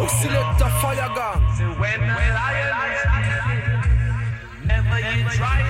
Yo, 0.00 0.06
select 0.06 0.60
a 0.62 0.68
fire 0.80 1.12
gun. 1.12 1.44
When 1.76 2.00
the 2.00 2.16
lion 2.36 2.72
never 4.64 4.96
you 4.96 5.28
try 5.28 5.60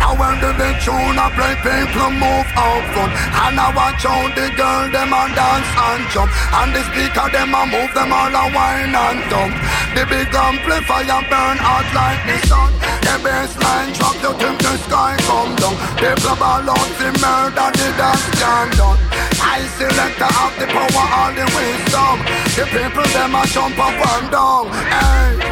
and 0.00 0.18
when 0.18 0.40
the 0.40 0.50
big 0.56 0.80
tune 0.80 1.20
I 1.20 1.28
play, 1.36 1.54
people 1.60 2.08
move 2.16 2.48
out 2.56 2.84
front. 2.96 3.12
And 3.12 3.60
I 3.60 3.68
watch 3.76 4.04
out 4.08 4.32
the 4.32 4.48
girl, 4.56 4.88
them 4.88 5.12
a 5.12 5.28
dance 5.36 5.72
and 5.76 6.08
jump. 6.08 6.32
And 6.56 6.72
the 6.72 6.80
speaker, 6.88 7.28
them 7.36 7.52
a 7.52 7.68
move, 7.68 7.92
them 7.92 8.16
all 8.16 8.32
a 8.32 8.44
whine 8.48 8.96
and 8.96 9.20
dump. 9.28 9.52
The 9.92 10.08
big 10.08 10.32
amplifier 10.32 11.20
burn 11.28 11.60
hot 11.60 11.84
like 11.92 12.24
the 12.24 12.36
sun. 12.48 12.72
The 13.04 13.14
bassline 13.20 13.92
drop, 13.92 14.16
you 14.24 14.32
think 14.40 14.56
the 14.64 14.72
sky 14.88 15.20
come 15.28 15.52
down. 15.60 15.76
People 16.00 16.36
ball 16.40 16.64
out 16.64 16.90
the 16.96 17.12
murder, 17.20 17.68
the 17.76 17.88
dance 18.00 18.24
can 18.40 18.68
done. 18.80 19.09
I 19.50 19.66
select 19.76 20.22
have 20.22 20.54
the 20.60 20.66
power, 20.70 21.06
all 21.18 21.32
the 21.34 21.44
wisdom. 21.54 22.16
The 22.54 22.64
people, 22.70 23.08
them 23.10 23.34
a 23.34 23.42
jump 23.50 23.78
up 23.78 23.98
and 23.98 24.30
down. 24.30 24.66
Hey. 24.94 25.50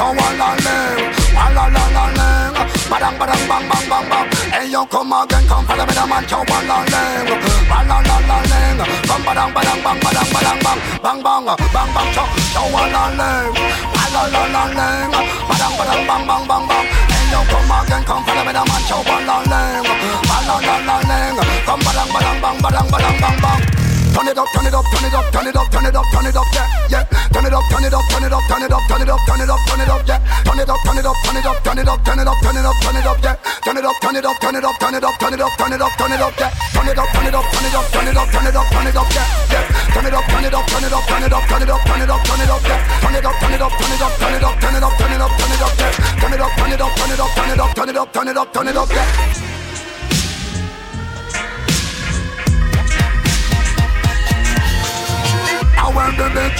La 0.00 0.06
la 0.38 0.54
badang 2.90 3.14
badang 3.18 3.42
bang 3.48 3.64
bang 3.68 3.84
bang 3.90 4.04
bang. 4.10 4.26
Hey 4.54 4.66
yo, 4.70 4.86
come 4.86 5.12
again, 5.12 5.44
come 5.48 5.64
follow 5.66 5.84
me 5.84 5.92
the 5.92 6.04
man. 6.06 6.24
La 6.30 6.38
la 6.38 7.02
come 9.08 9.22
badang 9.26 9.50
badang 9.54 9.80
bang 9.84 9.98
badang 10.00 10.28
badang 10.32 10.58
bang 10.64 10.78
bang 11.02 11.18
bang 11.22 11.44
bang 11.74 11.90
bang. 11.94 12.10
La 12.94 13.04
la 13.10 13.34
badang 15.48 15.74
badang 15.78 16.02
bang 16.08 16.22
bang 16.26 16.44
bang 16.48 16.64
bang. 16.68 16.86
Hey 17.12 17.24
yo, 17.32 17.40
come 17.50 17.72
again, 17.76 18.02
come 18.04 18.22
follow 18.24 18.44
me 18.46 18.52
the 18.52 18.62
man. 18.64 18.82
La 18.90 19.04
la 19.50 19.74
come 21.66 21.80
badang 21.84 22.08
badang 22.14 22.38
bang 22.40 22.58
badang 22.62 22.88
badang. 22.90 23.09
Turn 24.10 24.28
it 24.28 24.36
up, 24.36 24.48
turn 24.52 24.66
it 24.66 24.74
up, 24.74 24.84
turn 24.92 25.04
it 25.04 25.14
up, 25.14 25.32
turn 25.32 25.46
it 25.46 25.56
up, 25.56 25.70
turn 25.70 25.86
it 25.86 25.96
up, 25.96 26.04
turn 26.12 26.26
it 26.26 26.36
up, 26.36 26.46
yeah, 26.52 26.66
yeah. 26.90 27.04
Turn 27.32 27.46
it 27.46 27.52
up, 27.54 27.64
turn 27.70 27.84
it 27.84 27.94
up, 27.94 28.04
turn 28.10 28.24
it 28.24 28.32
up, 28.32 28.42
turn 28.48 28.62
it 28.62 28.72
up, 28.72 28.82
turn 28.88 29.00
it 29.02 29.08
up, 29.08 29.20
turn 29.26 29.40
it 29.40 29.50
up, 29.50 29.60
turn 29.66 29.80
it 29.80 29.88
up, 29.88 30.02
yeah. 30.06 30.18
Turn 30.44 30.58
it 30.58 30.68
up, 30.68 30.78
turn 30.84 30.98
it 30.98 31.06
up, 31.06 31.16
turn 31.24 31.36
it 31.36 31.46
up, 31.46 31.62
turn 31.64 31.78
it 31.78 31.88
up, 31.88 32.04
turn 32.04 32.18
it 32.18 32.26
up, 32.26 32.38
turn 32.40 32.56
it 32.56 32.64
up, 32.66 32.76
turn 32.80 32.96
it 32.96 33.06
up, 33.06 33.18
yeah. 33.22 33.36
Turn 33.64 33.76
it 33.76 33.84
up, 33.84 33.96
turn 34.00 34.16
it 34.16 34.24
up, 34.24 34.36
turn 34.40 34.54
it 34.56 34.64
up, 34.64 34.76
turn 34.78 34.94
it 34.94 35.04
up, 35.04 35.18
turn 35.18 35.32
it 35.32 35.40
up, 35.40 35.52
turn 35.56 35.72
it 35.72 35.80
up, 35.80 35.92
turn 35.96 36.12
it 36.12 36.20
up, 36.20 36.34
yeah. 36.40 36.50
Turn 36.74 36.88
it 36.88 36.98
up, 36.98 37.08
turn 37.10 37.26
it 37.26 37.34
up, 37.34 37.44
turn 37.50 37.64
it 37.64 37.74
up, 37.74 37.86
turn 37.90 38.08
it 38.08 38.16
up, 38.16 38.28
turn 38.30 38.46
it 38.46 38.56
up, 38.56 38.66
turn 38.70 38.86
it 38.86 38.96
up, 38.96 39.08
yeah, 39.14 39.26
yeah. 39.50 39.64
Turn 39.94 40.06
it 40.06 40.14
up, 40.14 40.24
turn 40.26 40.44
it 40.44 40.54
up, 40.54 40.66
turn 40.66 40.84
it 40.84 40.92
up, 40.92 41.04
turn 41.06 41.22
it 41.22 41.32
up, 41.32 41.44
turn 41.46 41.62
it 41.62 41.70
up, 41.70 41.80
turn 41.86 42.00
it 42.02 42.10
up, 42.10 42.20
turn 42.24 42.40
it 42.40 42.50
up, 42.50 42.62
yeah. 42.66 43.00
Turn 43.00 43.14
it 43.14 43.24
up, 43.24 43.36
turn 43.40 43.54
it 43.54 43.62
up, 43.62 43.72
turn 43.78 43.92
it 43.92 44.02
up, 44.02 44.12
turn 44.18 44.34
it 44.34 44.44
up, 44.44 44.60
turn 44.60 44.74
it 44.74 44.84
up, 44.84 44.98
turn 44.98 45.12
it 45.12 45.20
up, 45.20 45.32
turn 45.38 45.52
it 45.52 45.62
up, 45.62 45.74
yeah. 45.78 46.20
Turn 46.20 46.32
it 46.32 46.40
up, 46.40 46.52
turn 46.58 46.72
it 46.72 46.80
up, 46.80 46.92
turn 46.96 47.10
it 47.10 47.20
up, 47.20 47.30
turn 47.34 47.50
it 47.50 47.60
up, 47.60 47.74
turn 47.74 47.88
it 47.88 47.96
up, 47.96 48.12
turn 48.12 48.28
it 48.28 48.36
up, 48.36 48.52
turn 48.52 48.68
it 48.68 48.76
up, 48.76 48.88
yeah. 48.90 49.59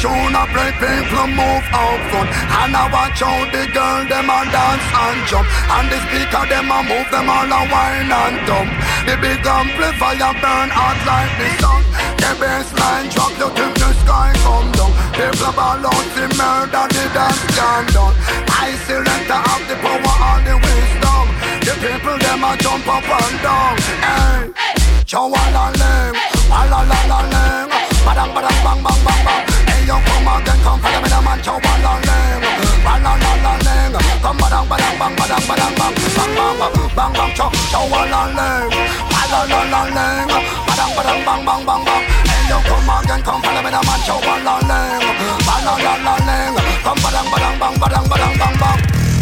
Tune 0.01 0.33
I 0.33 0.49
play, 0.49 0.73
people 0.81 1.29
move 1.29 1.67
out 1.77 2.01
front. 2.09 2.29
And 2.33 2.73
I 2.73 2.85
watch 2.89 3.21
out 3.21 3.47
the 3.53 3.65
girl, 3.69 4.01
them 4.09 4.33
a 4.33 4.39
dance 4.49 4.89
and 4.97 5.21
jump. 5.29 5.47
And 5.77 5.87
the 5.93 5.99
speaker, 6.09 6.45
them 6.49 6.73
a 6.73 6.79
move, 6.89 7.09
them 7.13 7.29
all 7.29 7.53
a 7.53 7.61
whine 7.69 8.09
and 8.09 8.37
dump. 8.49 8.71
The 9.05 9.15
big 9.21 9.45
amplifier 9.45 10.33
burn 10.41 10.69
hot 10.73 10.99
like 11.05 11.33
the 11.37 11.49
sun. 11.61 11.83
The 12.17 12.31
bassline 12.41 13.09
drop, 13.13 13.33
you 13.37 13.49
think 13.53 13.75
the 13.77 13.91
sky 14.01 14.33
come 14.41 14.73
down. 14.73 14.93
People 15.13 15.53
ball 15.53 15.85
out 15.85 16.07
the 16.17 16.25
murder, 16.33 16.85
the 16.97 17.05
dance 17.13 17.45
can 17.53 17.85
done. 17.93 18.17
I 18.49 18.73
select 18.89 19.29
to 19.29 19.37
have 19.37 19.65
the 19.69 19.77
power 19.85 20.17
and 20.33 20.43
the 20.49 20.57
wisdom. 20.65 21.27
The 21.61 21.75
people, 21.77 22.17
them 22.17 22.45
a 22.45 22.57
jump 22.57 22.89
up 22.89 23.05
and 23.05 23.37
down. 23.45 23.77
Hey, 24.01 24.41
chow 25.05 25.29
la 25.29 25.45
la 25.53 25.69
la 25.77 26.61
la 26.73 26.81
la 26.89 27.21
la 27.33 27.41
Badang, 28.01 28.33
badang, 28.33 28.59
bang, 28.65 28.83
bang, 28.83 29.01
bang, 29.05 29.25
bang. 29.25 29.50
Badang, 35.31 35.47
badang, 35.47 35.75
bang. 35.79 35.95
Bang, 36.17 36.35
bang, 36.35 36.59
bang, 36.59 36.91
bang, 36.97 37.13
bang, 37.13 37.31
chow, 37.37 37.51
chow, 37.71 37.87
balang, 37.87 38.35
ling. 38.35 38.71
Balang, 39.11 39.47
balang, 39.47 39.89
ling. 39.95 40.27
Badang, 40.67 40.91
badang, 40.97 41.21
bang, 41.25 41.41
bang, 41.47 41.63
bang, 41.67 41.83
bang. 41.87 42.03
Hey, 42.27 42.43
yo, 42.51 42.59
come 42.67 42.91
again, 42.91 43.21
come 43.23 43.43
follow 43.43 43.63
me, 43.63 43.71
the 43.71 43.81
man, 43.87 44.01
chow, 44.03 44.19
balang, 44.27 44.63
ling. 44.67 45.07
Balang, 45.47 45.79
balang, 45.87 46.21
ling. 46.27 46.55
Come 46.83 46.99
badang, 46.99 47.27
badang, 47.31 47.57
bang, 47.63 47.75
badang, 47.79 48.07
badang, 48.11 48.35
bang, 48.41 48.57
bang. 48.59 48.79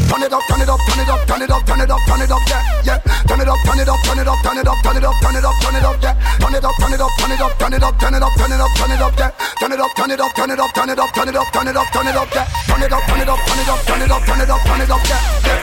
Turn 0.08 0.22
it 0.24 0.32
up, 0.32 0.40
turn 0.48 0.62
it 0.62 0.68
up, 0.68 0.80
turn 0.88 1.00
it 1.00 1.10
up, 1.12 1.20
turn 1.28 1.42
it 1.42 1.50
up, 1.52 1.66
turn 1.68 1.80
it 1.80 1.90
up, 1.90 2.00
turn 2.08 2.22
it 2.22 2.32
up, 2.32 2.40
yeah, 2.48 2.62
yeah. 2.84 2.98
Turn 3.28 3.40
it 3.40 3.48
up, 3.48 3.58
turn 3.68 3.78
it 3.78 3.88
up, 3.88 4.00
turn 4.08 4.18
it 4.18 4.28
up, 4.28 4.38
turn 4.40 4.56
it 4.56 4.66
up, 4.66 4.78
turn 4.80 4.96
it 4.96 5.04
up, 5.04 5.14
turn 5.20 5.36
it 5.36 5.44
up, 5.44 5.54
turn 5.60 5.76
it 5.76 5.84
up, 5.84 6.00
yeah. 6.00 6.14
Turn 6.40 6.54
it 6.54 6.64
up, 6.64 6.74
turn 6.80 6.92
it 6.92 7.00
up, 7.00 7.12
turn 7.20 7.32
it 7.32 7.40
up, 7.40 7.52
turn 7.60 7.72
it 7.74 7.82
up, 7.84 7.98
turn 8.00 8.14
it 8.14 8.22
up, 8.24 8.32
turn 8.40 8.52
it 8.52 8.60
up, 8.60 8.72
turn 8.72 8.90
it 8.90 9.02
up, 9.02 9.12
yeah. 9.20 9.30
Turn 9.60 9.72
it 9.72 9.80
up, 9.80 9.90
turn 9.94 10.10
it 10.10 10.20
up, 10.20 10.32
turn 10.32 10.48
it 10.48 10.58
up, 10.58 10.72
turn 10.72 10.88
it 10.88 10.98
up, 10.98 11.12
turn 11.12 11.28
it 11.28 11.36
up, 11.36 11.52
turn 11.52 11.68
it 11.68 11.76
up, 11.76 11.86
turn 11.92 12.06
it 12.08 12.16
up, 12.16 12.28
yeah. 12.32 12.48
Turn 12.68 12.82
it 12.82 12.92
up, 12.92 13.02
turn 13.04 13.20
it 13.20 13.28
up, 13.28 13.38
turn 13.44 13.60
it 13.60 13.68
up, 13.68 13.84
turn 13.84 14.00
it 14.00 14.10
up, 14.10 14.24
turn 14.24 14.40
it 14.40 14.48
up, 14.48 14.60
turn 14.64 14.80
it 14.80 14.90
up, 14.90 15.00
yeah, 15.04 15.57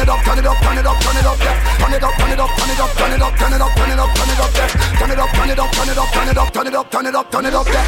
turn 0.00 0.08
it 0.08 0.14
up, 0.16 0.24
turn 0.24 0.38
it 0.38 0.46
up, 0.46 0.56
turn 0.62 0.78
it 0.78 0.86
up, 0.86 1.00
turn 1.00 1.16
it 1.16 1.26
up, 1.26 1.38
yeah. 1.40 1.78
Turn 1.78 1.92
it 1.92 2.02
up, 2.02 2.14
turn 2.16 2.30
it 2.32 2.40
up, 2.40 2.50
turn 2.56 2.70
it 2.70 2.80
up, 2.80 2.90
turn 2.96 3.12
it 3.12 3.20
up, 3.20 3.36
turn 3.36 3.52
it 3.52 3.60
up, 3.60 3.74
turn 3.76 3.90
it 3.90 3.98
up, 4.00 4.14
turn 4.16 4.30
it 4.30 4.40
up, 4.40 4.54
yeah. 4.54 4.68
Turn 4.98 5.10
it 5.10 5.18
up, 5.18 5.30
turn 5.30 5.50
it 5.50 5.58
up, 5.58 5.70
turn 5.72 5.88
it 5.88 5.98
up, 5.98 6.12
turn 6.12 6.28
it 6.28 6.38
up, 6.38 6.52
turn 6.52 6.66
it 6.66 6.74
up, 6.74 6.90
turn 6.90 7.06
it 7.06 7.14
up, 7.14 7.30
turn 7.30 7.46
it 7.46 7.54
up, 7.54 7.66
yeah. 7.66 7.82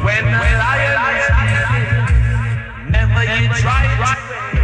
When 0.00 0.24
the 0.24 0.30
lion, 0.30 0.96
remember 2.86 3.24
you 3.24 3.48
tried. 3.60 4.59